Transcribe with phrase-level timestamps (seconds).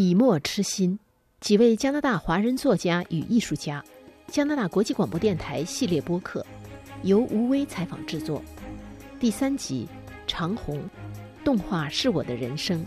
[0.00, 0.98] 笔墨痴心，
[1.40, 3.84] 几位加拿大华人作家与艺术家，
[4.28, 6.42] 加拿大国际广播电台系列播客，
[7.02, 8.42] 由吴威采访制作。
[9.18, 9.86] 第三集，
[10.26, 10.82] 长虹，
[11.44, 12.82] 动画是我的人生。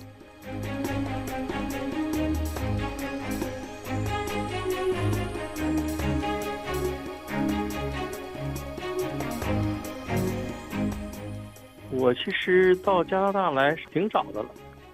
[11.91, 14.50] 我其实到加拿大来是挺早的了。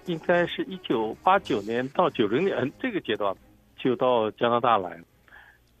[0.06, 3.34] 应该是一九八九年到九零年这个阶段，
[3.76, 5.04] 就到加拿大来了。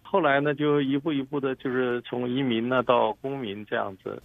[0.02, 4.22] 后来呢，就一步一步的，就是从移民呢到公民这样子。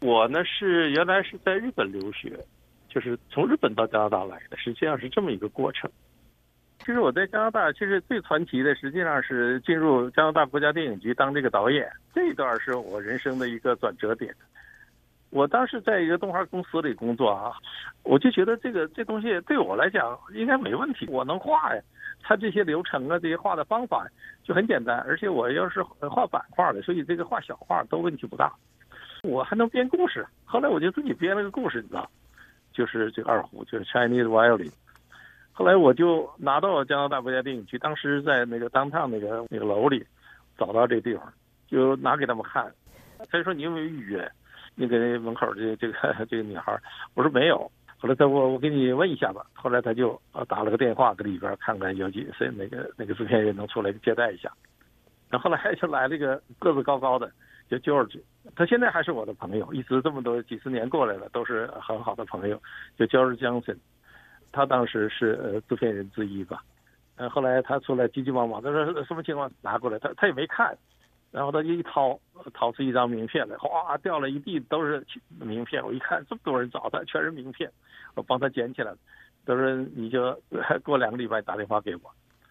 [0.00, 2.38] 我呢是原来是在日本留学，
[2.88, 5.90] 就是从日本到加拿大来的，实际上是这么一个过程。
[6.80, 14.34] 其实我在加拿大，其实最传奇的，实际上是进入加拿大国家电影局当这个导演，这一段是我人生的一个转折点。
[15.30, 17.52] 我当时在一个动画公司里工作啊，
[18.02, 21.82] 我就觉得这个这东西对我来讲应该没问题，我能画呀。
[22.20, 24.06] 它这些流程啊，这些画的方法
[24.42, 28.52] 就很简单，而且我要是画版画的，所以这个画小画都问题不大。
[29.22, 32.10] 我还能编故事，后来我就自己编了个故事，你知道，
[32.72, 34.72] 就是这个二胡，就是 Chinese violin。
[35.52, 40.04] 后来我就拿到加拿大国家电影局，当时在那个当趟那个那个楼里
[40.56, 41.32] 找到这地方，
[41.68, 42.72] 就拿给他们看。
[43.30, 44.30] 他就说：“你有没有预约？”
[44.78, 45.94] 那个门口的这个
[46.30, 46.78] 这个女孩，
[47.14, 47.70] 我说没有。
[48.00, 49.44] 后来他我我给你问一下吧。
[49.52, 54.50] 后来他就呃打了个电话，搁里边看看有几谁那个那个制片人能出来接待一下。
[55.28, 57.30] 然后来就来了一个个子高高的，
[57.68, 58.20] 叫 George，
[58.54, 62.62] 他现在还是我的朋友，一直这么多几十年过来了，都是很好的朋友，
[62.96, 63.76] 叫 George Johnson。
[64.52, 66.62] 他当时是呃制片人之一吧。
[67.16, 69.50] 嗯，后来他出来急急忙忙，他说什么情况？
[69.60, 70.78] 拿过来，他他也没看。
[71.30, 72.18] 然后他就一掏，
[72.54, 75.04] 掏出一张名片来，哗，掉了一地都是
[75.38, 75.84] 名片。
[75.84, 77.70] 我一看，这么多人找他，全是名片，
[78.14, 78.94] 我帮他捡起来。
[79.46, 80.38] 他说：“你就
[80.84, 82.02] 过两个礼拜打电话给我。”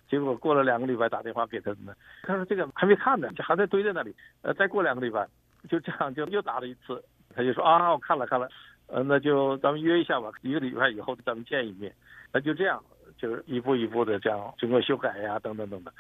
[0.10, 1.94] 结果过了两个礼拜打电话给他呢，
[2.24, 5.28] 他说：“这个还没看呢，就还在堆在那里。”呃，再过两个礼拜，
[5.70, 7.04] 就这样就又打了一次。
[7.36, 8.50] 他就说：“啊，我看了看了，
[8.88, 11.94] 呃，那就咱们约一下吧，一个礼拜以后咱们见一面。”
[12.34, 12.84] 那就这样，
[13.18, 15.94] 就是一步一步的这样经过修改呀，等等等等。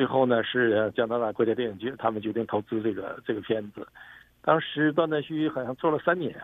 [0.00, 3.86] 最后呢，是加拿大国家电影局，他们决定投资这个这个片子。
[4.40, 6.34] 当时断断续续好像做了三年，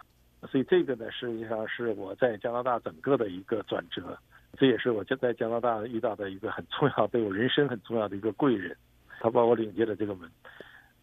[0.46, 4.14] 所以这个呢，实际上是我在加拿大整个的一个转折。
[4.58, 8.76] 这也是我在加拿大遇到的一个很重要、对我人生很重要的一个贵人，
[9.20, 10.30] 他把我领进了这个门。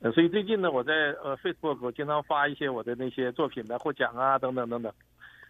[0.02, 0.94] 呃，所以最近呢，我在
[1.24, 4.94] 呃 Facebook 我经常发一些我的那些作品的获奖啊，等等等等。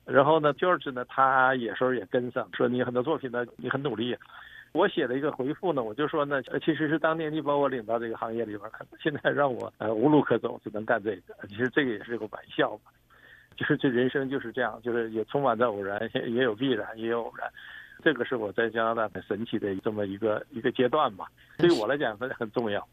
[0.05, 4.15] 然后呢，George 呢，他有时候也跟上，说你很多作品呢，你很努力。
[4.73, 11.47] 我写了一个回复呢，我就说呢，其实是当年你把我领到这个行业里边，可 能现在让我呃无路可走，只能干这个。
[11.47, 12.91] 其实这个也是个玩笑嘛，
[13.55, 17.47] 就是这人生就是这样，就是也充满着偶然， 也有必然，也有偶然。
[18.03, 22.85] 这个是我在加拿大很神奇的这么一个一个阶段吧，对我来讲很很重要。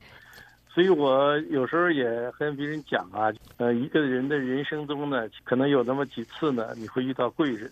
[0.72, 7.69] 所以我有时候也跟别人讲啊，呃，一个人的人生中呢，可能有那么几次呢，你会遇到贵人，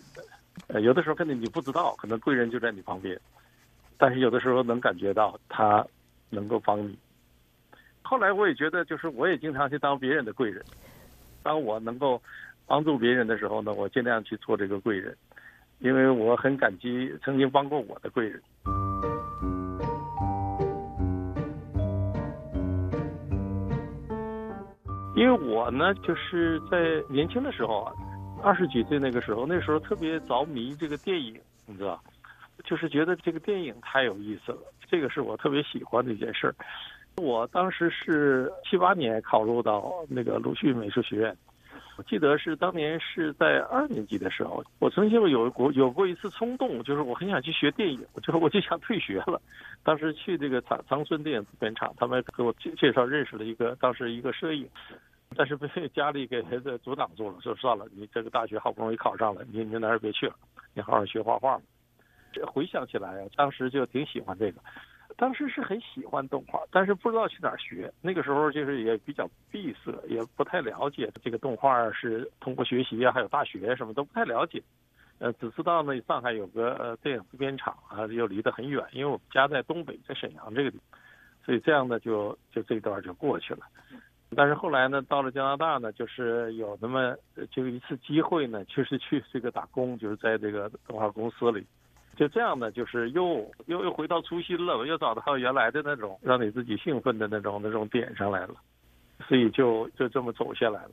[0.67, 3.17] 呃，有的时候可能你不知道，可能贵人就在你旁边。
[4.01, 5.85] 但是有的时候能感觉到他
[6.29, 6.97] 能够帮你。
[8.01, 10.63] 后来我也觉得，就是我也经常去当别人的贵人。
[11.43, 12.21] 当我能够
[12.65, 15.15] 帮助别人的时候呢，我尽量去做这个贵人，
[15.79, 18.41] 因为我很感激曾经帮过我的贵人。
[25.15, 27.93] 因为我呢，就是在年轻的时候啊，
[28.41, 32.01] 二十几岁那个时候，那时候特别着迷这个电影，你知道。
[32.63, 34.59] 就是觉得这个电影太有意思了，
[34.89, 36.55] 这个是我特别喜欢的一件事儿。
[37.17, 41.35] 我当时是七八年考入到那个鲁迅美术学院，
[41.97, 49.41] 我记得是当年是在二年级的时候，我曾经有过有过一次冲动，就是我很想去学电影，就我就想退学了。
[49.83, 54.65] 当时去这个长长春电影制片厂，他们给我介介绍认识了一个当时一个摄影，
[55.35, 60.35] 但是被 家里给孩子阻挡住了，说算了，你这个大学好不容易考上了，你你哪儿也别去了，
[60.73, 61.59] 你好好学画画。
[62.31, 64.61] 这回想起来啊，当时就挺喜欢这个，
[65.17, 67.91] 当时是很喜欢动画，但是不知道去哪儿学。
[68.01, 74.61] 那个时候就是也比较闭塞，也不太了解这个动画是通过学习啊，还有大学什么都不太了解。
[75.19, 80.99] 呃，只知道呢，上海有个呃电影制片厂啊，又离得很远，因为我们家在东北，在沈阳这个地方，
[81.43, 83.59] 所以这样呢，就就这段就过去了。
[84.35, 87.13] 但是后来呢，到了加拿大呢，就是有那么
[87.51, 91.65] 就一次机会呢，就是去这个打工，就是在这个动画公司里。
[92.19, 98.55] 就这样呢，就是又又又回到初心了，又找到原来的那种让你自己兴奋的那种那种点上来了，
[99.25, 100.91] 所以就就这么走下来了。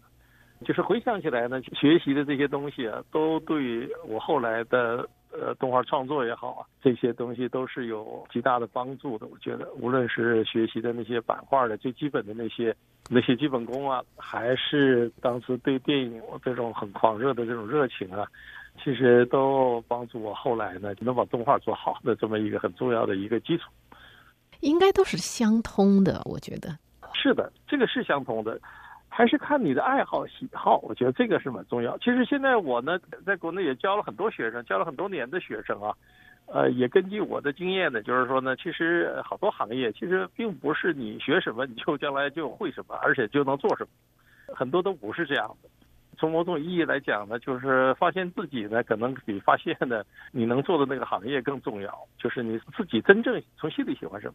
[0.64, 9.26] 就是回想起来呢，学习的这些东西啊，都对我后来的呃动画创作也好啊，这些东西都是有极大的帮助的。
[9.26, 12.74] 我觉得，无论是学习的那些版画的最基本的那些
[13.10, 18.26] 那些基本功啊，还是当时对电影这种很狂热的这种热情啊，
[18.82, 23.70] 其实都帮助我后来呢能把动画做好的这么一个很重要的一个基础。
[24.60, 26.76] 应该都是相通的，我觉得。
[27.14, 28.60] 是的，这个是相通的。
[29.08, 31.96] 还是看你的爱好喜好，我觉得这个是蛮重要。
[31.98, 35.94] 其实现在我呢，在国内也教了很多学生，教了很多年的学生啊，
[36.46, 45.68] 呃，也根据我的经验呢，就是说呢，其实好多行业其实并不是你学什么你就将来就会什么，而且就能做什么，很多都不是这样的。
[46.16, 54.34] 从某种意义来讲呢，就是发现自己呢，可能比发现的你能做的那个行业更重要，就是你自己真正从心里喜欢什么。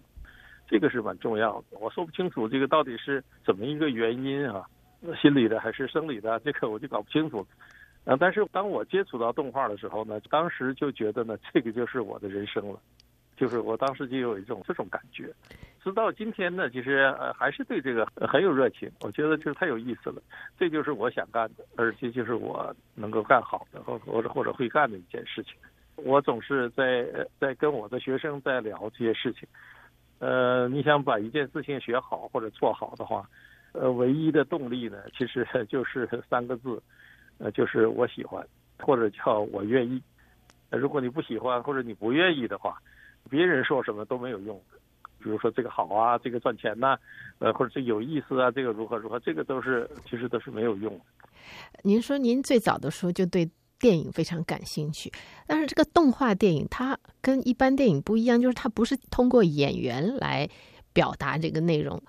[0.68, 4.66] 这个是蛮重要的，我说不清楚这个到底是怎么一个原因啊，
[5.22, 7.46] 心理的还是生理的，这个我就搞不清楚。
[8.06, 12.80] 啊，但是当我接触到动画的时候呢，当时就觉得呢，这个就是我的人生了，
[13.42, 15.34] 就是我当时就有一种这种感觉。
[15.84, 20.22] 直到今天呢，其实呃还是对这个很有热情，我觉得就是太有意思了，
[20.60, 25.56] 这就是我想干的，而且就是我能够干好的或或者或者会干的一件事情。
[25.96, 27.04] 我总是在
[27.40, 29.50] 在跟我的学生在聊这些事情。
[30.20, 33.28] 呃，你想把一件事情学好或者做好的话，
[33.72, 36.80] 呃，唯一的动力呢，其实 就是三个字，
[37.40, 38.46] 呃，就是我喜欢，
[38.78, 40.00] 或者叫我愿意。
[40.70, 42.80] 如果你不喜欢或者你不愿意的话，
[43.30, 44.60] 别人说什么都没有用。
[45.20, 46.98] 比如说这个好啊，这个赚钱呐，
[47.40, 51.00] 呃，或者这有意思啊，这个如何如何，这个都是其实都是没有用。
[51.84, 53.50] 您说您最早的时候就对。
[53.82, 55.12] 电影非常感兴趣，
[55.48, 60.48] 但是这个动画电影它跟一般电影不一样，就是它不是通过演员来
[60.94, 62.00] 表达这个内容。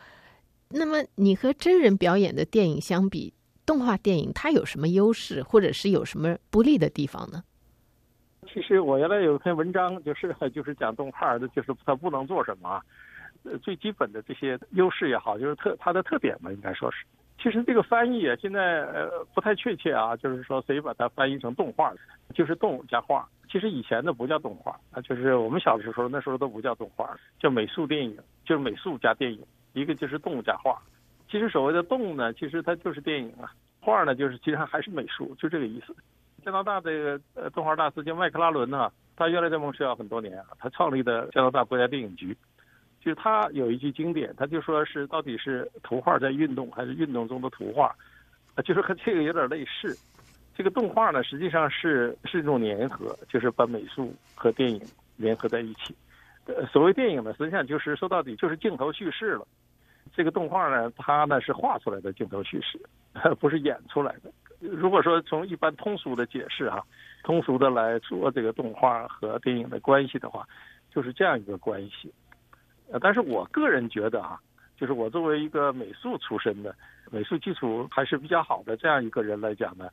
[0.68, 3.32] 那么你和真人表演的电影相比，
[3.64, 7.42] 动画电影它有什么优势，或者是有什么不利的地方呢？
[8.52, 12.80] 其实我原来有一篇文章，就是 就是讲动画的，就是它不能做什么，
[13.44, 17.04] 呃，最基本的这些优势也好，就是特它的特点嘛，应该说是。
[17.42, 21.92] 其实这个翻译啊，现在呃不太确切啊，就是说谁把它翻译成动画，
[22.34, 23.28] 就是动加画。
[23.50, 30.80] 其实以前的不叫动画啊，就是我们小的时候那时候都不叫动画，叫美术电影，就是美术加电影，一个就是动加画。
[31.28, 35.96] 其实所谓的动呢，其实它就是电影啊，画呢就是其实还是美术，就这个意思。
[36.44, 42.36] 加拿大这个呃动画大师叫麦克拉伦呢，他原来在蒙特利尔很多年啊，他创立的加拿大国家电影局。
[43.00, 47.92] 就是他有一句经典，他就说是到底是图画在运动，还是运动中的图画？
[48.54, 49.96] 啊，就是和这个有点类似。
[50.54, 54.80] 这个动画呢，实际上是是一种粘合，就是把美术和电影
[55.16, 55.96] 联合在一起。
[56.46, 59.46] 呃，所谓电影呢，实际上就是说到底就是镜头叙事了。
[60.14, 62.78] 这个动画呢，它呢是画出来的镜头叙事，
[63.40, 64.30] 不是演出来的。
[64.62, 66.80] 如果说从一般通俗的解释啊，
[67.24, 70.46] 通俗的来说这个动画和电影的关系的话，
[70.88, 72.12] 就是这样一个关系。
[72.90, 74.38] 呃，但是我个人觉得啊，
[74.76, 76.74] 就是我作为一个美术出身的，
[77.10, 79.88] 美术基础还是比较好的这样一个人来讲呢，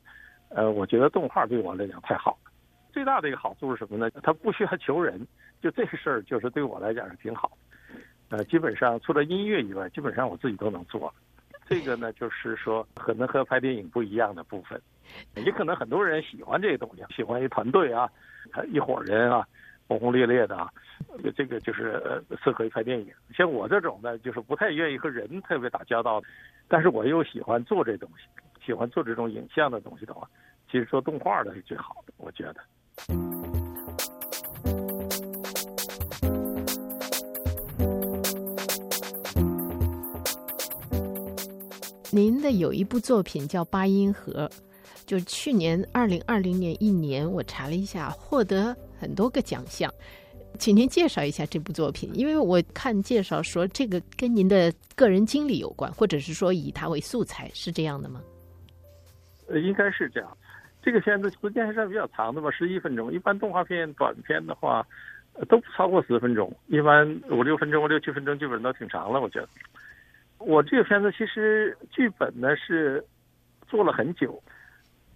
[0.50, 2.50] 呃，我觉得动画对我来讲太好了。
[2.92, 4.10] 最大的一个好处是什么呢？
[4.22, 5.26] 它不需要求人，
[5.60, 7.50] 就这个事儿就是对我来讲是挺好。
[8.28, 11.12] 呃，基本上除了音乐以外，基本上我自己都能做。
[11.70, 14.78] 这个呢，就是说可能和拍电影不一样的部分。
[15.36, 18.10] 也可能很多人喜欢这个东西，喜欢一团队啊，
[18.70, 19.46] 一伙人啊。
[19.86, 20.70] 轰轰烈烈的啊，
[21.34, 22.00] 这个就是
[22.44, 23.12] 适合于拍电影。
[23.34, 26.22] 像我这种呢，就是不太愿意和人特别打交道，
[26.68, 30.30] 但是我又喜欢做这东西，喜欢做这种影像的东西的话，
[30.70, 33.49] 其实做动画的是最好的，我觉得。
[42.12, 44.50] 您的有一部作品叫《八音盒》，
[45.06, 48.76] 就去年二零二零年一年，我查了一下，获得。
[48.98, 49.90] 很多个奖项，
[50.58, 58.20] 请您介绍一下这部作品，因为我看介绍说这个跟您的个人经历有关，或者是说以它为素材，是这样的吗？
[59.46, 60.36] 呃，应该是这样。
[60.82, 63.10] 这个片子时间还算比较长的吧，十一分钟。
[63.10, 64.86] 一般动画片短片的话，
[65.48, 69.20] 都不超过十分钟，一般五六分钟、六七分钟基本都挺长了。
[69.20, 69.48] 我觉得，
[70.40, 73.04] 我这个片子其实剧本呢是
[73.68, 74.42] 做了很久。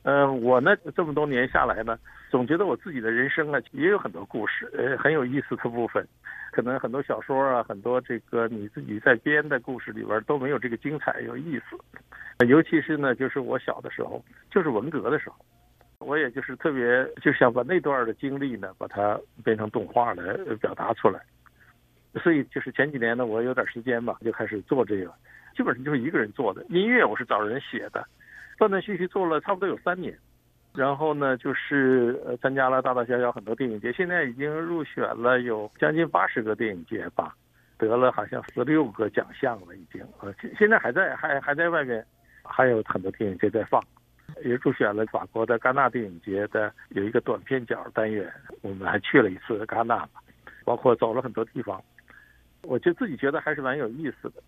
[0.03, 1.99] 嗯，我呢这么多年下来呢，
[2.31, 6.07] 总觉得我自己的人生啊也有很多故事，呃，很有意思的部分。
[6.53, 12.47] 可能很多小说啊，很多这个你自己在编的故事里边都没有这个精彩有意思。
[12.47, 15.37] 尤其是呢，就是我小的时候，就是文革的时候，
[16.01, 21.19] 我也就是特别就想把那段的经历呢，把它变成动画来表达出来。
[22.23, 25.13] 所以就是前几年呢，我有点时间吧，就开始做这个，
[25.57, 26.65] 基本上就是一个人做的。
[26.69, 28.07] 音乐我是找人写的。
[28.57, 30.17] 断断续续做了差不多有三年，
[30.73, 37.35] 然后呢，就是呃参加了大大小小很多电影节，现在已经入选了有将近八十个电影节吧，
[37.77, 40.01] 得了好像十六个奖项了已经。
[40.21, 42.07] 呃，现现在还在还还在外面，
[42.45, 43.83] 还有很多电影节在放，
[44.45, 50.09] 也入选了法国的戛纳电影节的有一个短片角单元，我们还去了一次戛纳，
[50.65, 51.83] 包括走了很多地方，
[52.67, 54.43] 我就自己觉得还是蛮有意思的。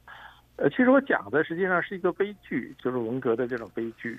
[0.56, 4.18] 呃，其实我讲的实际上是一个悲剧，就是文革的这种悲剧。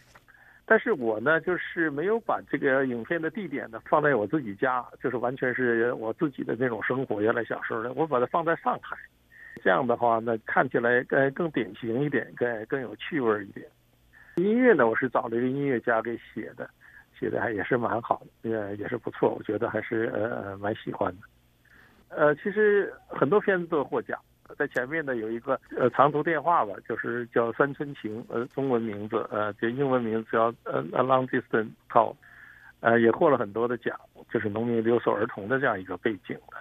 [0.70, 7.22] 但是我呢，就是没有把这个影片的地点呢放在我自己家，就是完全是我自己的那种生活。
[7.22, 8.98] 原来小时候呢，我把它放在上海，
[9.64, 13.66] 这样的话呢，看起来更更典型一点，更更有趣味一点。
[14.36, 16.70] 音乐呢，我是找了一个音乐家给写的，
[17.18, 21.22] 写的还也是蛮好的，也也是不错，我觉得还是呃蛮喜欢的。
[22.10, 24.20] 呃，其实很多片子都获奖。
[24.58, 32.16] 在前面呢有一个呃长途电话吧，就是叫《山村情》，呃中文名字，呃这英文名字叫呃 A Long Distance Call，
[32.80, 34.00] 呃也获了很多的奖，
[34.32, 36.58] 就是农民留守儿童的这样一个背景的。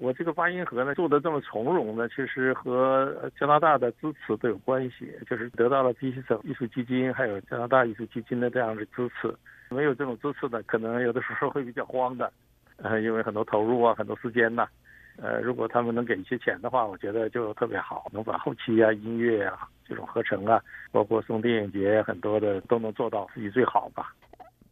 [0.00, 9.32] 我这个八音盒呢做的这么从容呢，其实和加拿大的支持都有关系，就是得到了第一省艺术基金还有加拿大艺术基金的这样的支持。
[9.70, 12.32] 没有这种支持呢，可能有的时候会比较慌的，
[12.78, 14.66] 呃因为很多投入啊，很多时间呐。
[15.20, 24.14] 呃，如果他们能给一些钱的话，我觉得就特别好，能把后期啊、音乐啊、这种合成啊，包括送电影节很多的都能做到自己最好吧。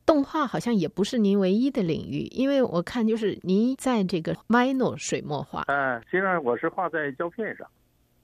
[0.04, 5.64] 动画好像也不是您唯一的领域，因为我看就是您在这个 Mino 水墨画。
[5.66, 7.66] 嗯，实际上我是画在胶片上，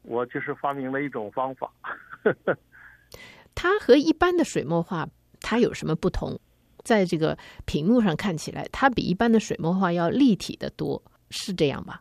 [0.03, 1.69] 我就是发明了一种方法。
[3.53, 5.09] 它和一般的水墨画
[5.41, 6.39] 它有什么不同？
[6.83, 12.01] 在这个屏幕上看起来，它比一般的水墨画要立体的多，是这样吧？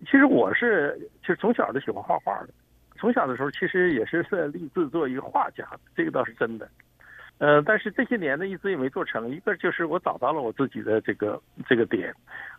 [0.00, 2.48] 其实我是，其实从小就喜欢画画的。
[2.98, 6.68] 从小的时候，其实也是在立志做一个画家，这个倒是真的。
[7.38, 9.28] 呃，但是这些年呢，一直也没做成。
[9.30, 12.10] 一个就是我找到了我自己的这个这个点，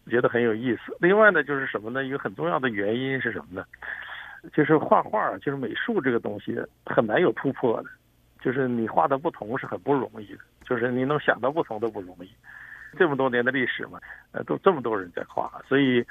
[0.05, 0.95] 我觉得很有意思。
[0.99, 2.03] 另外呢，就是什么呢？
[2.03, 3.65] 一个很重要的原因是什么呢？
[4.53, 7.89] 就是画画，就是美术这个东西很难有突破的，
[8.41, 12.29] 就是你画的不同是很不容易的，就是你能想到不同都不容易。
[12.97, 13.99] 这么多年的历史嘛，
[14.31, 16.05] 呃，都这么多人在画，所以。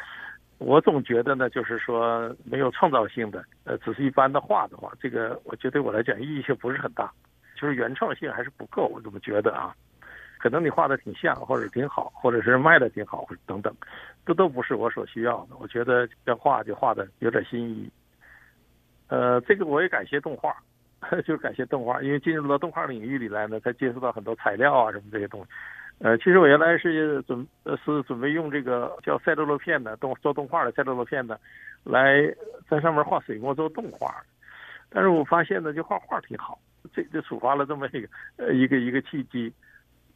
[0.59, 7.13] 我总觉得呢，就是说没有创造性的，呃，只是一般的画的话，这个我觉得对我来讲意义就不是很大，
[7.61, 9.77] 就是原创性还是不够，我这么觉得啊。
[10.39, 13.77] 可能你画的挺像，或者挺好，或者是卖的挺好，或者等等，
[14.25, 15.57] 这都不是我所需要的。
[15.61, 17.91] 我觉得要画就画的有点新意。
[19.09, 20.57] 呃，这个我也感谢动画，
[21.27, 25.49] 就是感谢动画，因为进入到动画领域里来呢，才接触到很多材料啊什么这些东西。
[25.99, 31.41] 呃，其实我原来是准呃是准备用这个叫赛璐珞片的动做动画的赛璐珞片的，
[31.85, 32.23] 来
[32.69, 34.15] 在上面画水墨做动画，
[34.91, 36.59] 但是我发现呢，就画画挺好，
[36.93, 39.51] 这就触发了这么一个呃一个一个契机，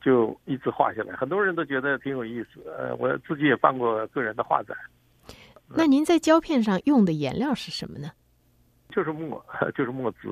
[0.02, 1.14] 就一直画下来。
[1.16, 4.76] 很多人都觉得挺有意思，呃，我自己也办过个人的画展。
[5.66, 8.10] 那您在胶片上用的颜料是什么呢？
[8.90, 9.42] 就是墨，
[9.74, 10.28] 就是墨汁，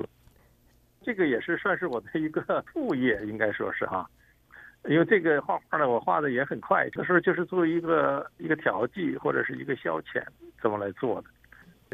[1.01, 4.09] 这个也是算是我的一个 副业，应该说是哈。
[4.85, 10.23] 因为这个画画呢，我画的也很快，这时候就是作为一个一个调剂或者是一个消遣，
[10.61, 11.27] 这么来做的。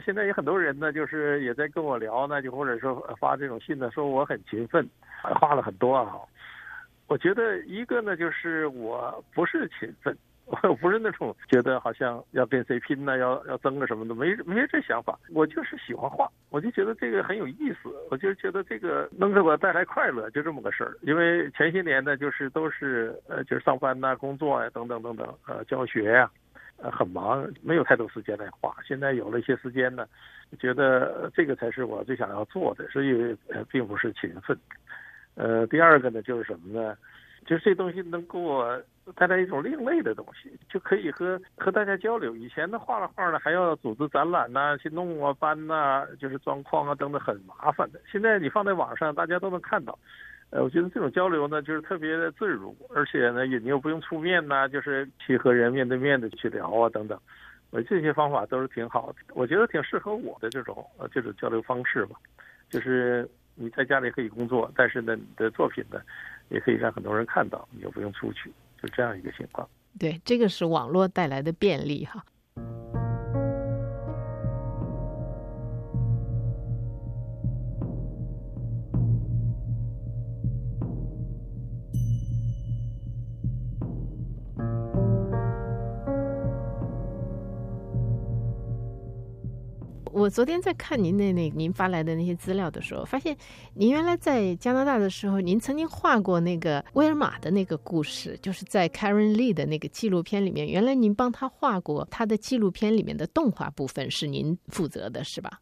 [0.03, 4.87] 现在有很多人呢，就是也在跟我聊呢，就或者说发这种信呢，说我很勤奋，
[5.39, 6.15] 画了很多啊。
[7.07, 10.15] 我觉得一个呢，就是我不是勤奋。
[10.61, 15.17] 我不是那种觉得好像要跟谁拼呢，要要争个什么的，没没这想法。
[15.33, 20.95] 我就是喜欢画，我就觉得这个很有意思，我就觉得这个能给我带来快乐，就这么个事儿。
[21.01, 26.29] 因为前些年呢，就是都是呃，就是上班呐、工作呀等等等等，呃，教学呀，
[26.77, 28.75] 呃，很忙，没有太多时间来画。
[28.87, 30.05] 现在有了一些时间呢，
[30.59, 34.55] 觉得这个才是我最想要做的，所以呃，并不是勤奋。
[35.33, 36.95] 呃，第二个呢，就是什么呢？
[37.45, 38.81] 就是这东西能给我
[39.15, 42.35] 带来一种另类的东西，就可以和和大家交流。
[42.35, 48.01] 以前的画了画呢，还要组织展览呐，去弄啊搬呐，就是装框啊等等，很麻烦的。
[48.11, 49.97] 现在你放在网上，大家都能看到。
[50.49, 57.19] 呃，我觉得这种交流呢，就是特别的自如，而且呢，也你又不用出面呐，就是去和人面对面的去聊啊等等。
[57.69, 62.15] 我这些方法都是挺好的，我觉得挺适合我的这种呃这种交流方式吧。
[62.69, 66.01] 就是你在家里可以工作，但是呢，你的作品呢。
[66.49, 69.67] 也可以让很多人看到，你又不用出去，就这样一个情况。
[69.97, 72.23] 对，这个是网络带来的便利哈。
[90.35, 93.33] 昨天在看您那那您发来的那些资料的时候，发现
[93.73, 105.61] 您原来在加拿大的时候，您曾经画过那个威尔玛的那个故事，就是在 Karen Lee 的那个纪录片里面，原来您帮他画过他的纪录片里面的动画部分，是您负责的，是吧？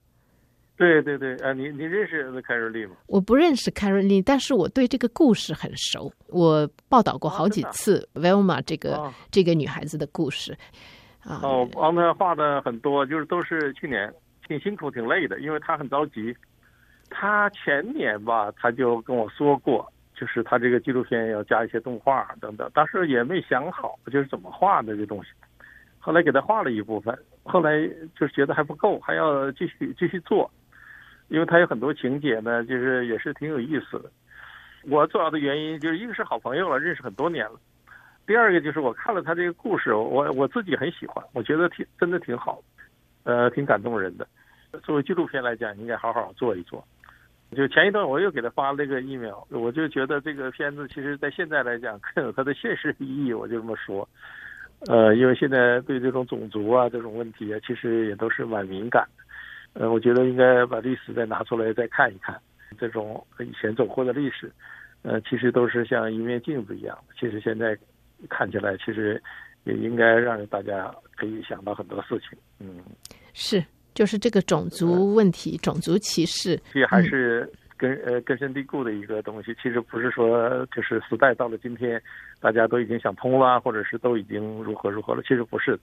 [0.76, 2.96] 对对对，啊，你你认识凯瑞丽吗？
[3.06, 6.12] 我不认识凯瑞丽，但是我对这个故事很熟。
[6.30, 10.58] 我报道过好几次 Velma 这个这个女孩子的故事。
[11.20, 14.12] 啊，哦，帮他画的很多，就是都是去年
[14.48, 16.36] 挺辛苦、挺累的，因为他很着急。
[17.10, 25.30] 他前年吧，他就跟我说过，就是他这个纪录片要加一些动画等等，当时也没想好就是怎么画的这东西。
[26.00, 30.50] 后来给他画了一部分，后来就是觉得还不够，还要继续继续做。
[31.30, 34.12] 因为他有很多情节呢，就是也是挺有意思的。
[34.84, 37.56] 我主要的原因就是一个是好朋友了，认识很多年了；
[38.28, 42.62] 第二个就是我看了他这个故事，我我自己很喜欢，我觉得挺真的挺好，
[43.24, 44.28] 呃，挺感动人的。
[44.84, 46.86] 作为纪录片来讲，应该好好做一做。
[47.56, 54.08] 就前一段我又给他发了一个 email，我就觉得这个片子其实在现在来讲更有它的现实意义，我就这么说。
[54.88, 59.82] 呃，因为现在对这种种族啊这种问题啊，其实也都是蛮敏感的。
[59.82, 62.38] 呃，我觉得应该把历史再拿出来再看一看，
[62.78, 64.52] 这种以前走过的历史，
[65.04, 66.98] 呃，其实都是像一面镜子一样。
[67.20, 67.78] 其实现在
[68.30, 69.22] 看起来，其实
[69.64, 72.38] 也应该让大家可以想到很多事情。
[72.60, 72.84] 嗯，
[73.34, 73.64] 是，
[73.94, 79.54] 就是这个种族问题、种族歧视，这还是根呃根深蒂固的一个东西。
[79.56, 82.02] 其实不是说就是时代到了今天，
[82.40, 85.22] 大家都已经想通了，或者是都已经如何如何了。
[85.24, 85.80] 其实不是。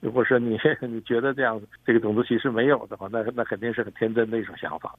[0.00, 4.94] 如果说你 你觉得这样这个种族歧视没有的话，那那肯定是很天真的一种想法。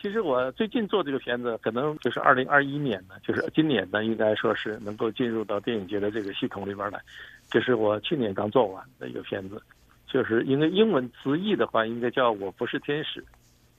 [0.00, 6.98] 其实我最近做这个片子，可能就是二零二一年呢，就是今年呢，应该说是能够进入到电影节的这个系统里边来。
[7.48, 9.62] 这是我去年刚做完的一个片子，
[10.12, 13.24] 就是因为英文直译的话，应该叫我不是天使。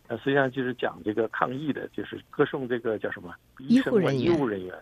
[0.08, 4.24] 呃，实际上就是讲这个抗疫的，就是歌颂这个叫什么医护人员。
[4.24, 4.75] 医护人员。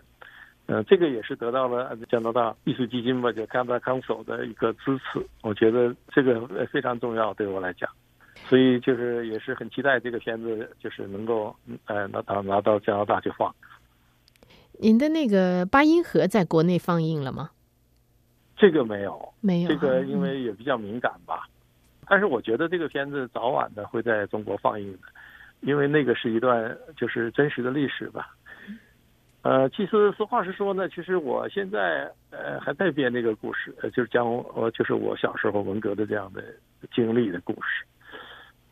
[0.64, 5.24] 呃，这个也是得到了加拿大艺术基金吧，就加拿大康首的一个支持。
[5.42, 6.40] 我觉得这个
[6.72, 7.90] 非常重要，对我来讲，
[8.48, 13.54] 所以就是也是很期待这个片子，就是能够呃拿到拿到加拿大去放。
[14.80, 17.50] 您的那个八音盒在国内放映了吗？
[18.56, 19.68] 这个没有，没有。
[19.68, 21.48] 这个因为也比较敏感吧，
[22.06, 25.08] 但是我觉得这个片子早晚的会在中国放映的，
[25.60, 28.34] 因为那个是一段就是真实的历史吧。
[29.42, 36.44] 呃，其实实话实说呢，其实我现在呃还在编那个故事，就是讲我就是我小时候文革的这样的
[36.94, 37.84] 经历的故事，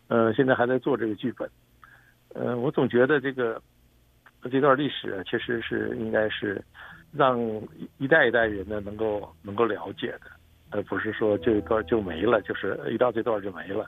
[0.07, 1.51] 呃，现在还在做这个剧本，
[2.35, 3.61] 呃，我总觉得这个
[4.49, 6.63] 这段历史啊，其实是应该是
[7.13, 7.37] 让
[7.99, 10.31] 一代一代人呢能够能够了解的，
[10.71, 13.85] 呃不是说这一段就没了，就是一到这段就没了，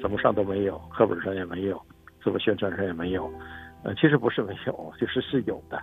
[0.00, 1.80] 怎么上都没有，课本上也没有，
[2.22, 3.30] 自我宣传上也没有，
[3.84, 5.80] 呃，其实不是没有，就是是有的。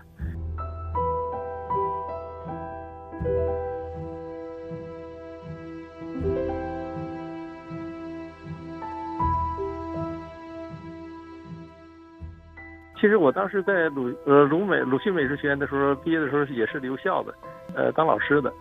[13.00, 17.34] 其实我当时在鲁呃鲁美鲁迅美术学院的时候，毕业的时候也是留校的，
[17.74, 18.52] 呃当老师的，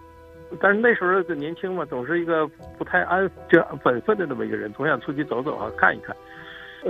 [0.60, 2.46] 但是那时候年轻嘛，总是一个
[2.78, 6.14] 不太安就本分的那么一个人，总想出去走走啊看一看，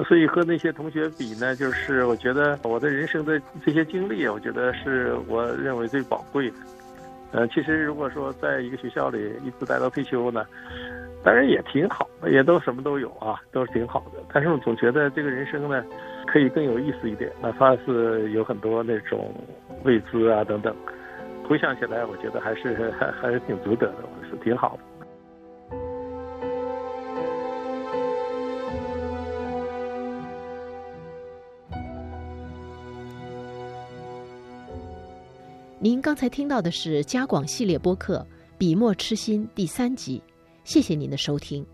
[0.06, 6.56] 所以和那些同学比呢，就是我觉得我的人生的这些经历，我觉得是我认为最宝贵的。
[7.32, 10.44] 呃，其实如果说在一个学校里一直待到退休呢，
[11.22, 14.22] 当然也挺好，也都什么都有啊，都是挺好的。
[14.32, 15.84] 但是我总觉得这个人生呢。
[16.30, 19.32] 可以更有意思一点，哪怕是有很多那种
[19.82, 20.76] 未知啊等等，
[21.48, 24.82] 回想起来，我觉得还是 还还是挺值得的，是挺好的。
[35.80, 38.18] 您刚才听到的是加广系列播客
[38.58, 40.22] 《笔墨痴心》第三集，
[40.64, 41.64] 谢谢您的收听。